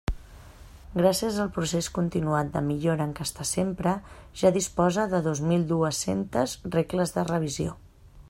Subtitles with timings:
[0.99, 3.93] Gràcies al procés continuat de millora en què està sempre,
[4.43, 7.77] ja disposa de dos mil dues-cents regles de revisió.